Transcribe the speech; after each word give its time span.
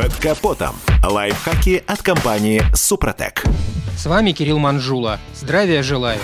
Под 0.00 0.14
капотом. 0.16 0.76
Лайфхаки 1.04 1.84
от 1.86 2.00
компании 2.00 2.62
«Супротек». 2.74 3.42
С 3.98 4.06
вами 4.06 4.32
Кирилл 4.32 4.58
Манжула. 4.58 5.20
Здравия 5.38 5.82
желаю. 5.82 6.18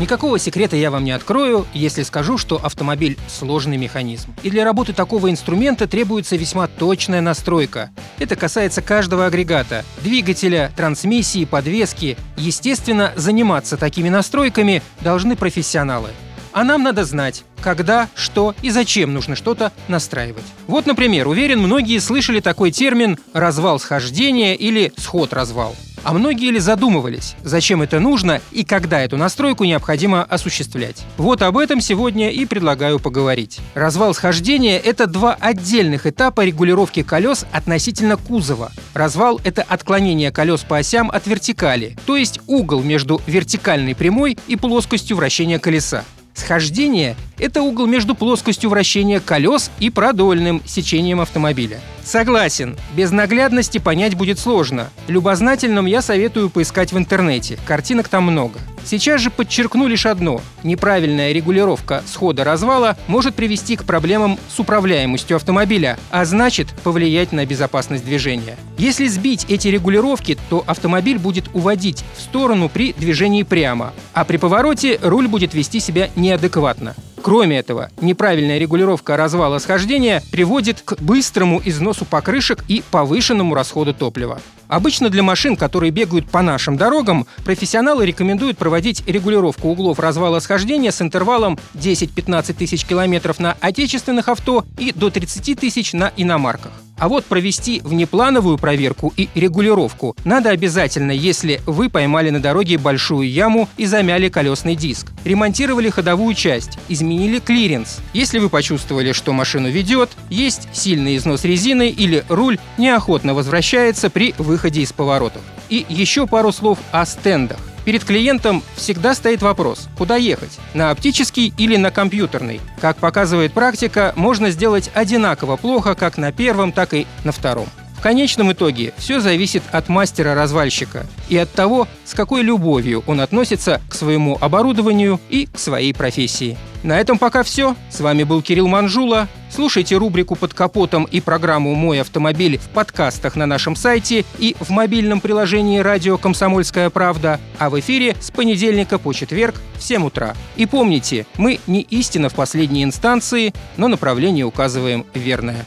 Никакого 0.00 0.36
секрета 0.40 0.74
я 0.74 0.90
вам 0.90 1.04
не 1.04 1.12
открою, 1.12 1.64
если 1.72 2.02
скажу, 2.02 2.38
что 2.38 2.56
автомобиль– 2.56 3.16
сложный 3.28 3.76
механизм. 3.76 4.34
И 4.42 4.50
для 4.50 4.64
работы 4.64 4.92
такого 4.92 5.30
инструмента 5.30 5.86
требуется 5.86 6.34
весьма 6.34 6.66
точная 6.66 7.20
настройка. 7.20 7.90
Это 8.18 8.34
касается 8.34 8.82
каждого 8.82 9.26
агрегата– 9.26 9.84
двигателя, 10.02 10.72
трансмиссии, 10.74 11.44
подвески. 11.44 12.18
Естественно, 12.36 13.12
заниматься 13.14 13.76
такими 13.76 14.08
настройками 14.08 14.82
должны 15.02 15.36
профессионалы. 15.36 16.08
А 16.52 16.64
нам 16.64 16.82
надо 16.82 17.04
знать, 17.04 17.44
когда, 17.60 18.08
что 18.14 18.54
и 18.62 18.70
зачем 18.70 19.14
нужно 19.14 19.36
что-то 19.36 19.72
настраивать. 19.88 20.44
Вот, 20.66 20.86
например, 20.86 21.28
уверен, 21.28 21.60
многие 21.60 21.98
слышали 21.98 22.40
такой 22.40 22.70
термин 22.70 23.18
«развал 23.32 23.78
схождения» 23.78 24.54
или 24.54 24.92
«сход-развал». 24.96 25.76
А 26.02 26.14
многие 26.14 26.50
ли 26.50 26.58
задумывались, 26.58 27.36
зачем 27.44 27.82
это 27.82 28.00
нужно 28.00 28.40
и 28.52 28.64
когда 28.64 29.00
эту 29.00 29.18
настройку 29.18 29.64
необходимо 29.64 30.24
осуществлять? 30.24 31.04
Вот 31.18 31.42
об 31.42 31.58
этом 31.58 31.82
сегодня 31.82 32.30
и 32.30 32.46
предлагаю 32.46 32.98
поговорить. 32.98 33.60
Развал 33.74 34.14
схождения– 34.14 34.78
это 34.84 35.06
два 35.06 35.34
отдельных 35.34 36.06
этапа 36.06 36.42
регулировки 36.42 37.02
колес 37.02 37.44
относительно 37.52 38.16
кузова. 38.16 38.72
Развал– 38.94 39.40
это 39.44 39.62
отклонение 39.62 40.32
колес 40.32 40.62
по 40.62 40.78
осям 40.78 41.10
от 41.10 41.26
вертикали, 41.26 41.98
то 42.06 42.16
есть 42.16 42.40
угол 42.46 42.82
между 42.82 43.20
вертикальной 43.26 43.94
прямой 43.94 44.38
и 44.46 44.56
плоскостью 44.56 45.18
вращения 45.18 45.58
колеса. 45.58 46.04
Схождение– 46.40 47.16
это 47.40 47.62
угол 47.62 47.86
между 47.86 48.14
плоскостью 48.14 48.70
вращения 48.70 49.20
колес 49.20 49.70
и 49.80 49.90
продольным 49.90 50.62
сечением 50.66 51.20
автомобиля. 51.20 51.80
Согласен, 52.04 52.76
без 52.94 53.10
наглядности 53.10 53.78
понять 53.78 54.14
будет 54.14 54.38
сложно. 54.38 54.90
Любознательным 55.08 55.86
я 55.86 56.02
советую 56.02 56.50
поискать 56.50 56.92
в 56.92 56.98
интернете, 56.98 57.58
картинок 57.66 58.08
там 58.08 58.24
много. 58.24 58.58
Сейчас 58.84 59.20
же 59.20 59.30
подчеркну 59.30 59.86
лишь 59.86 60.06
одно. 60.06 60.40
Неправильная 60.62 61.32
регулировка 61.32 62.02
схода-развала 62.06 62.96
может 63.06 63.34
привести 63.34 63.76
к 63.76 63.84
проблемам 63.84 64.38
с 64.48 64.58
управляемостью 64.58 65.36
автомобиля, 65.36 65.98
а 66.10 66.24
значит 66.24 66.68
повлиять 66.82 67.32
на 67.32 67.44
безопасность 67.46 68.04
движения. 68.04 68.56
Если 68.78 69.06
сбить 69.06 69.46
эти 69.48 69.68
регулировки, 69.68 70.38
то 70.48 70.64
автомобиль 70.66 71.18
будет 71.18 71.50
уводить 71.54 72.04
в 72.16 72.22
сторону 72.22 72.68
при 72.68 72.92
движении 72.94 73.42
прямо, 73.42 73.92
а 74.14 74.24
при 74.24 74.38
повороте 74.38 74.98
руль 75.02 75.28
будет 75.28 75.54
вести 75.54 75.78
себя 75.80 76.08
неадекватно. 76.16 76.94
Кроме 77.22 77.58
этого, 77.58 77.90
неправильная 78.00 78.58
регулировка 78.58 79.16
развала 79.16 79.58
схождения 79.58 80.22
приводит 80.32 80.80
к 80.80 81.00
быстрому 81.00 81.60
износу 81.64 82.04
покрышек 82.04 82.64
и 82.68 82.82
повышенному 82.90 83.54
расходу 83.54 83.92
топлива. 83.92 84.40
Обычно 84.70 85.10
для 85.10 85.24
машин, 85.24 85.56
которые 85.56 85.90
бегают 85.90 86.30
по 86.30 86.42
нашим 86.42 86.76
дорогам, 86.76 87.26
профессионалы 87.44 88.06
рекомендуют 88.06 88.56
проводить 88.56 89.02
регулировку 89.04 89.68
углов 89.68 89.98
развала 89.98 90.38
схождения 90.38 90.92
с 90.92 91.02
интервалом 91.02 91.58
10-15 91.74 92.52
тысяч 92.52 92.84
километров 92.84 93.40
на 93.40 93.56
отечественных 93.60 94.28
авто 94.28 94.64
и 94.78 94.92
до 94.92 95.10
30 95.10 95.58
тысяч 95.58 95.92
на 95.92 96.12
иномарках. 96.16 96.70
А 96.98 97.08
вот 97.08 97.24
провести 97.24 97.80
внеплановую 97.82 98.58
проверку 98.58 99.12
и 99.16 99.30
регулировку 99.34 100.14
надо 100.24 100.50
обязательно, 100.50 101.12
если 101.12 101.62
вы 101.64 101.88
поймали 101.88 102.28
на 102.28 102.40
дороге 102.40 102.76
большую 102.76 103.28
яму 103.28 103.70
и 103.78 103.86
замяли 103.86 104.28
колесный 104.28 104.76
диск, 104.76 105.10
ремонтировали 105.24 105.88
ходовую 105.88 106.34
часть, 106.34 106.78
изменили 106.90 107.38
клиренс. 107.38 108.00
Если 108.12 108.38
вы 108.38 108.50
почувствовали, 108.50 109.12
что 109.12 109.32
машину 109.32 109.70
ведет, 109.70 110.10
есть 110.28 110.68
сильный 110.74 111.16
износ 111.16 111.44
резины 111.44 111.88
или 111.88 112.22
руль 112.28 112.58
неохотно 112.76 113.32
возвращается 113.32 114.10
при 114.10 114.34
выходе 114.36 114.59
из 114.64 114.92
поворотов. 114.92 115.42
И 115.68 115.86
еще 115.88 116.26
пару 116.26 116.52
слов 116.52 116.78
о 116.92 117.04
стендах. 117.06 117.58
Перед 117.84 118.04
клиентом 118.04 118.62
всегда 118.76 119.14
стоит 119.14 119.42
вопрос, 119.42 119.88
куда 119.96 120.16
ехать, 120.16 120.58
на 120.74 120.90
оптический 120.90 121.52
или 121.56 121.76
на 121.76 121.90
компьютерный. 121.90 122.60
Как 122.80 122.98
показывает 122.98 123.52
практика, 123.52 124.12
можно 124.16 124.50
сделать 124.50 124.90
одинаково 124.94 125.56
плохо 125.56 125.94
как 125.94 126.18
на 126.18 126.30
первом, 126.30 126.72
так 126.72 126.92
и 126.94 127.06
на 127.24 127.32
втором. 127.32 127.68
В 128.00 128.02
конечном 128.02 128.50
итоге 128.50 128.94
все 128.96 129.20
зависит 129.20 129.62
от 129.72 129.90
мастера-развальщика 129.90 131.04
и 131.28 131.36
от 131.36 131.52
того, 131.52 131.86
с 132.06 132.14
какой 132.14 132.40
любовью 132.40 133.04
он 133.06 133.20
относится 133.20 133.82
к 133.90 133.94
своему 133.94 134.38
оборудованию 134.40 135.20
и 135.28 135.44
к 135.44 135.58
своей 135.58 135.92
профессии. 135.92 136.56
На 136.82 136.98
этом 136.98 137.18
пока 137.18 137.42
все. 137.42 137.76
С 137.90 138.00
вами 138.00 138.22
был 138.22 138.40
Кирилл 138.40 138.68
Манжула. 138.68 139.28
Слушайте 139.54 139.98
рубрику 139.98 140.34
«Под 140.34 140.54
капотом» 140.54 141.04
и 141.04 141.20
программу 141.20 141.74
«Мой 141.74 142.00
автомобиль» 142.00 142.56
в 142.56 142.70
подкастах 142.70 143.36
на 143.36 143.44
нашем 143.44 143.76
сайте 143.76 144.24
и 144.38 144.56
в 144.58 144.70
мобильном 144.70 145.20
приложении 145.20 145.80
«Радио 145.80 146.16
Комсомольская 146.16 146.88
правда», 146.88 147.38
а 147.58 147.68
в 147.68 147.78
эфире 147.80 148.16
с 148.18 148.30
понедельника 148.30 148.98
по 148.98 149.12
четверг 149.12 149.56
в 149.76 149.82
7 149.82 150.06
утра. 150.06 150.34
И 150.56 150.64
помните, 150.64 151.26
мы 151.36 151.60
не 151.66 151.82
истина 151.82 152.30
в 152.30 152.34
последней 152.34 152.82
инстанции, 152.82 153.52
но 153.76 153.88
направление 153.88 154.46
указываем 154.46 155.04
верное. 155.12 155.66